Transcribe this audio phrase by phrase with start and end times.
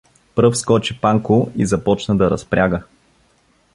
[0.35, 2.83] Пръв скочи Панко и започна да разпряга.